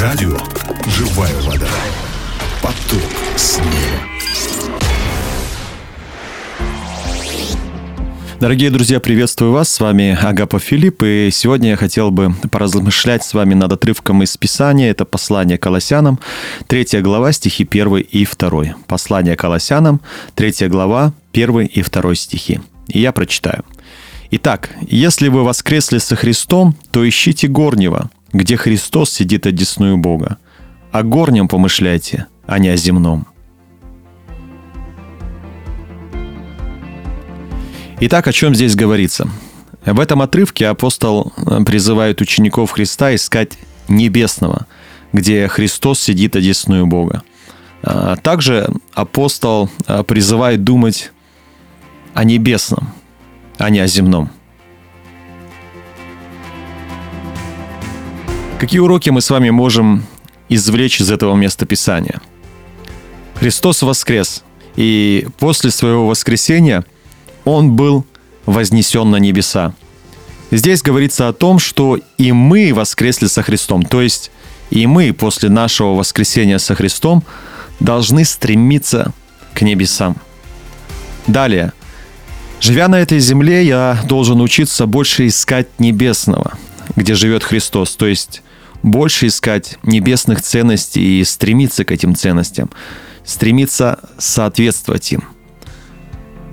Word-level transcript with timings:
Радио 0.00 0.34
«Живая 0.86 1.34
вода». 1.42 1.68
Поток 2.62 3.02
снега. 3.36 3.66
Дорогие 8.40 8.70
друзья, 8.70 8.98
приветствую 8.98 9.52
вас. 9.52 9.68
С 9.68 9.78
вами 9.78 10.16
Агапа 10.18 10.58
Филипп. 10.58 11.02
И 11.02 11.28
сегодня 11.30 11.70
я 11.70 11.76
хотел 11.76 12.10
бы 12.10 12.32
поразмышлять 12.50 13.24
с 13.24 13.34
вами 13.34 13.52
над 13.52 13.72
отрывком 13.72 14.22
из 14.22 14.34
Писания. 14.38 14.90
Это 14.90 15.04
послание 15.04 15.58
Колоссянам, 15.58 16.18
3 16.68 17.02
глава, 17.02 17.32
стихи 17.32 17.68
1 17.70 17.96
и 17.96 18.26
2. 18.26 18.64
Послание 18.86 19.36
Колоссянам, 19.36 20.00
3 20.34 20.68
глава, 20.68 21.12
1 21.34 21.60
и 21.66 21.82
2 21.82 22.14
стихи. 22.14 22.60
И 22.88 23.00
я 23.00 23.12
прочитаю. 23.12 23.66
Итак, 24.30 24.70
если 24.80 25.28
вы 25.28 25.44
воскресли 25.44 25.98
со 25.98 26.16
Христом, 26.16 26.74
то 26.90 27.06
ищите 27.06 27.48
горнего, 27.48 28.10
где 28.32 28.56
Христос 28.56 29.10
сидит 29.10 29.46
одесную 29.46 29.96
Бога. 29.96 30.38
О 30.92 31.02
горнем 31.02 31.48
помышляйте, 31.48 32.26
а 32.46 32.58
не 32.58 32.68
о 32.68 32.76
земном. 32.76 33.26
Итак, 38.00 38.26
о 38.28 38.32
чем 38.32 38.54
здесь 38.54 38.74
говорится? 38.74 39.28
В 39.84 40.00
этом 40.00 40.22
отрывке 40.22 40.68
апостол 40.68 41.32
э, 41.36 41.62
призывает 41.64 42.20
учеников 42.20 42.70
Христа 42.70 43.14
искать 43.14 43.58
небесного, 43.88 44.66
где 45.12 45.48
Христос 45.48 46.00
сидит 46.00 46.36
одесную 46.36 46.86
Бога. 46.86 47.22
А 47.82 48.16
также 48.16 48.68
апостол 48.94 49.70
э, 49.86 50.02
призывает 50.04 50.64
думать 50.64 51.12
о 52.14 52.24
небесном, 52.24 52.92
а 53.58 53.70
не 53.70 53.80
о 53.80 53.86
земном. 53.86 54.30
Какие 58.60 58.78
уроки 58.80 59.10
мы 59.10 59.20
с 59.20 59.30
вами 59.30 59.50
можем 59.50 60.04
извлечь 60.48 61.00
из 61.00 61.10
этого 61.10 61.34
места 61.34 61.66
Писания? 61.66 62.20
Христос 63.34 63.82
воскрес, 63.82 64.44
и 64.76 65.26
после 65.38 65.72
своего 65.72 66.06
воскресения– 66.06 66.84
он 67.44 67.72
был 67.72 68.04
вознесен 68.46 69.10
на 69.10 69.16
небеса. 69.16 69.74
Здесь 70.50 70.82
говорится 70.82 71.28
о 71.28 71.32
том, 71.32 71.58
что 71.58 71.98
и 72.18 72.32
мы 72.32 72.72
воскресли 72.74 73.26
со 73.26 73.42
Христом, 73.42 73.84
то 73.84 74.02
есть 74.02 74.30
и 74.70 74.86
мы 74.86 75.12
после 75.12 75.48
нашего 75.48 75.94
воскресения 75.94 76.58
со 76.58 76.74
Христом 76.74 77.22
должны 77.78 78.24
стремиться 78.24 79.12
к 79.54 79.62
небесам. 79.62 80.16
Далее. 81.26 81.72
Живя 82.60 82.88
на 82.88 83.00
этой 83.00 83.20
земле, 83.20 83.64
я 83.64 84.00
должен 84.06 84.40
учиться 84.40 84.86
больше 84.86 85.28
искать 85.28 85.68
небесного, 85.78 86.58
где 86.96 87.14
живет 87.14 87.42
Христос, 87.42 87.96
то 87.96 88.06
есть 88.06 88.42
больше 88.82 89.26
искать 89.26 89.78
небесных 89.82 90.42
ценностей 90.42 91.20
и 91.20 91.24
стремиться 91.24 91.84
к 91.84 91.92
этим 91.92 92.14
ценностям, 92.14 92.70
стремиться 93.24 93.98
соответствовать 94.18 95.12
им– 95.12 95.24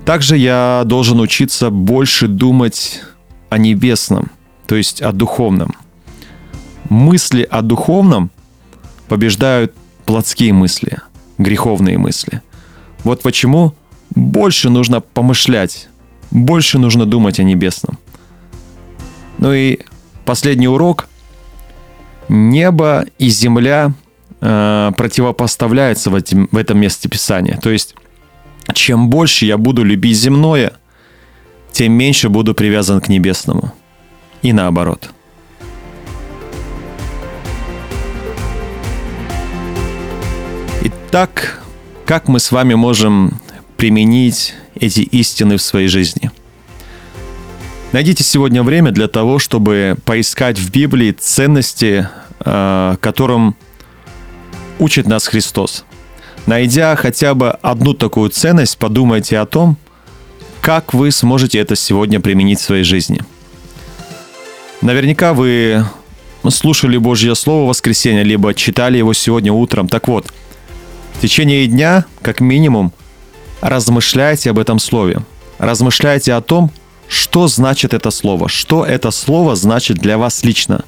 также 0.08 0.38
я 0.38 0.84
должен 0.86 1.20
учиться 1.20 1.68
больше 1.68 2.28
думать 2.28 3.02
о 3.50 3.58
небесном, 3.58 4.30
то 4.66 4.74
есть 4.74 5.02
о 5.02 5.12
духовном. 5.12 5.74
Мысли 6.88 7.42
о 7.42 7.60
духовном 7.60 8.30
побеждают 9.08 9.74
плотские 10.06 10.54
мысли, 10.54 10.96
греховные 11.36 11.98
мысли. 11.98 12.40
Вот 13.04 13.20
почему 13.20 13.74
больше 14.08 14.70
нужно 14.70 15.02
помышлять, 15.02 15.90
больше 16.30 16.78
нужно 16.78 17.04
думать 17.04 17.38
о 17.38 17.42
небесном. 17.42 17.98
Ну 19.36 19.52
и 19.52 19.80
последний 20.24 20.68
урок. 20.68 21.07
Небо 22.28 23.06
и 23.18 23.28
земля 23.28 23.92
э, 24.40 24.92
противопоставляются 24.96 26.10
в, 26.10 26.14
этим, 26.14 26.48
в 26.52 26.56
этом 26.56 26.78
месте 26.78 27.08
Писания. 27.08 27.58
То 27.62 27.70
есть 27.70 27.94
чем 28.74 29.08
больше 29.08 29.46
я 29.46 29.56
буду 29.56 29.82
любить 29.82 30.16
земное, 30.16 30.72
тем 31.72 31.92
меньше 31.92 32.28
буду 32.28 32.54
привязан 32.54 33.00
к 33.00 33.08
небесному. 33.08 33.72
И 34.42 34.52
наоборот. 34.52 35.10
Итак, 40.82 41.62
как 42.04 42.28
мы 42.28 42.38
с 42.38 42.52
вами 42.52 42.74
можем 42.74 43.40
применить 43.76 44.54
эти 44.74 45.00
истины 45.00 45.56
в 45.56 45.62
своей 45.62 45.88
жизни? 45.88 46.30
Найдите 47.90 48.22
сегодня 48.22 48.62
время 48.62 48.90
для 48.90 49.08
того, 49.08 49.38
чтобы 49.38 49.96
поискать 50.04 50.58
в 50.58 50.70
Библии 50.70 51.12
ценности, 51.12 52.06
э, 52.44 52.96
которым 53.00 53.56
учит 54.78 55.06
нас 55.06 55.26
Христос. 55.26 55.84
Найдя 56.44 56.96
хотя 56.96 57.32
бы 57.34 57.50
одну 57.50 57.94
такую 57.94 58.28
ценность, 58.28 58.76
подумайте 58.76 59.38
о 59.38 59.46
том, 59.46 59.78
как 60.60 60.92
вы 60.92 61.10
сможете 61.10 61.58
это 61.60 61.76
сегодня 61.76 62.20
применить 62.20 62.60
в 62.60 62.64
своей 62.64 62.84
жизни. 62.84 63.22
Наверняка 64.82 65.32
вы 65.32 65.86
слушали 66.50 66.98
Божье 66.98 67.34
Слово 67.34 67.64
в 67.64 67.68
воскресенье, 67.68 68.22
либо 68.22 68.52
читали 68.52 68.98
его 68.98 69.14
сегодня 69.14 69.50
утром. 69.50 69.88
Так 69.88 70.08
вот, 70.08 70.30
в 71.14 71.22
течение 71.22 71.66
дня, 71.66 72.04
как 72.20 72.40
минимум, 72.40 72.92
размышляйте 73.62 74.50
об 74.50 74.58
этом 74.58 74.78
Слове. 74.78 75.22
Размышляйте 75.58 76.34
о 76.34 76.42
том, 76.42 76.70
что 77.08 77.48
значит 77.48 77.94
это 77.94 78.10
Слово, 78.10 78.48
что 78.48 78.84
это 78.84 79.10
Слово 79.10 79.56
значит 79.56 79.98
для 79.98 80.18
вас 80.18 80.44
лично. 80.44 80.84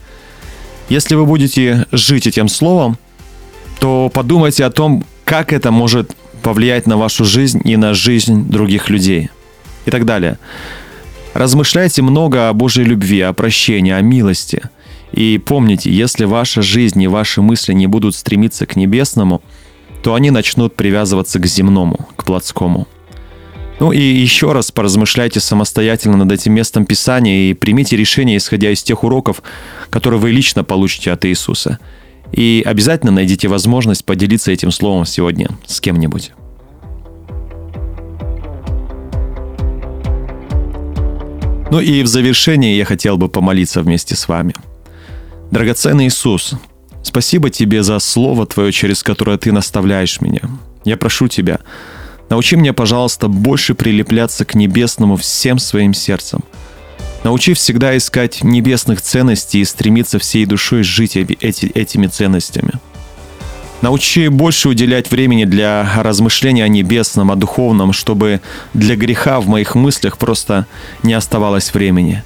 Если 0.89 1.15
вы 1.15 1.25
будете 1.27 1.87
жить 1.93 2.27
этим 2.27 2.49
Словом, 2.49 2.99
то 3.79 4.11
подумайте 4.13 4.65
о 4.65 4.71
том, 4.71 5.05
как 5.25 5.53
это 5.53 5.71
может 5.71 6.15
повлиять 6.43 6.87
на 6.87 6.97
вашу 6.97 7.25
жизнь 7.25 7.61
и 7.65 7.77
на 7.77 7.95
жизнь 7.95 8.49
других 8.49 8.91
людей 8.91 9.31
и 9.87 9.91
так 9.91 10.05
далее. 10.05 10.39
Размышляйте 11.33 12.03
много 12.03 12.49
о 12.49 12.53
Божьей 12.53 12.85
любви, 12.85 13.21
о 13.21 13.33
прощении, 13.33 13.93
о 13.93 14.01
милости. 14.01 14.63
И 15.13 15.39
помните, 15.39 15.91
если 15.91 16.25
ваша 16.25 16.63
жизнь 16.63 17.01
и 17.03 17.09
ваши 17.09 17.41
мысли 17.41 17.73
не 17.73 17.87
будут 17.87 18.15
стремиться 18.15 18.67
к 18.67 18.77
небесному, 18.77 19.43
то 20.03 20.15
они 20.15 20.31
начнут 20.31 20.75
привязываться 20.75 21.39
к 21.39 21.47
земному, 21.47 22.09
к 22.17 22.25
плотскому. 22.25 22.89
Ну 23.81 23.93
и 23.93 24.01
еще 24.01 24.53
раз 24.53 24.71
поразмышляйте 24.71 25.41
самостоятельно 25.41 26.17
над 26.17 26.31
этим 26.31 26.53
местом 26.53 26.87
Писания 26.87 27.51
и 27.51 27.55
примите 27.55 27.97
решение, 27.97 28.37
исходя 28.37 28.71
из 28.71 28.83
тех 28.83 29.03
уроков, 29.03 29.43
которые 29.89 30.21
вы 30.21 30.31
лично 30.31 30.63
получите 30.63 31.11
от 31.11 31.25
Иисуса– 31.25 31.79
и 32.33 32.63
обязательно 32.65 33.13
найдите 33.13 33.49
возможность 33.49 34.05
поделиться 34.05 34.53
этим 34.53 34.71
словом 34.71 35.05
сегодня 35.05 35.49
с 35.67 35.81
кем-нибудь. 35.81 36.33
Ну 41.71 41.81
и 41.81 42.03
в 42.03 42.07
завершение 42.07 42.77
я 42.77 42.85
хотел 42.85 43.17
бы 43.17 43.29
помолиться 43.29 43.83
вместе 43.83 44.17
с 44.17 44.27
вами. 44.27 44.55
Драгоценный 45.51 46.09
Иисус, 46.09 46.55
спасибо 47.03 47.51
Тебе 47.51 47.83
за 47.83 47.99
Слово 48.01 48.47
Твое, 48.47 48.73
через 48.73 49.03
которое 49.03 49.39
Ты 49.39 49.53
наставляешь 49.53 50.21
меня. 50.21 50.43
Я 50.85 50.97
прошу 50.97 51.29
Тебя, 51.29 51.61
научи 52.31 52.57
меня, 52.57 52.73
пожалуйста, 52.73 53.29
больше 53.29 53.75
прилепляться 53.75 54.47
к 54.47 54.55
небесному 54.55 55.17
всем 55.17 55.59
своим 55.59 55.93
сердцем– 55.93 56.41
Научи 57.23 57.53
всегда 57.53 57.97
искать 57.97 58.43
небесных 58.43 59.03
ценностей 59.03 59.61
и 59.61 59.65
стремиться 59.65 60.19
всей 60.19 60.47
душой 60.47 60.83
жить 60.83 61.17
эти, 61.17 61.67
этими 61.67 62.07
ценностями. 62.07 62.73
Научи 63.83 64.29
больше 64.29 64.69
уделять 64.69 65.11
времени 65.11 65.45
для 65.45 65.91
размышления 66.03 66.65
о 66.65 66.69
небесном, 66.69 67.31
о 67.31 67.37
духовном, 67.37 67.93
чтобы 67.93 68.41
для 68.75 68.97
греха 68.97 69.41
в 69.41 69.49
моих 69.49 69.75
мыслях 69.75 70.19
просто 70.19 70.67
не 71.03 71.15
оставалось 71.15 71.73
времени. 71.73 72.23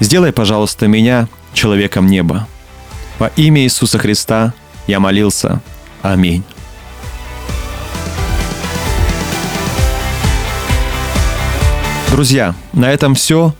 Сделай, 0.00 0.32
пожалуйста, 0.32 0.86
меня 0.86 1.28
человеком 1.52 2.06
неба. 2.06 2.48
Во 3.18 3.28
имя 3.36 3.62
Иисуса 3.62 3.98
Христа 3.98 4.52
я 4.86 5.00
молился. 5.00 5.60
Аминь. 6.02 6.44
Друзья, 12.14 12.54
на 12.72 12.92
этом 12.92 13.16
все. 13.16 13.52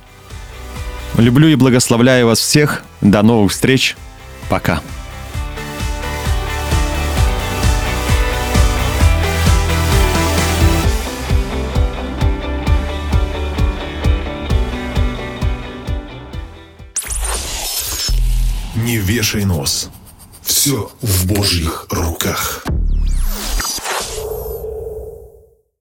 Люблю 1.19 1.49
и 1.49 1.57
благословляю 1.57 2.29
вас 2.29 2.39
всех. 2.39 2.85
До 3.01 3.21
новых 3.23 3.51
встреч. 3.51 3.97
Пока. 4.49 4.81
Не 18.77 18.99
вешай 18.99 19.45
нос. 19.47 19.91
Все 20.43 20.93
в 21.03 21.27
Божьих 21.27 21.89
руках. 21.91 22.65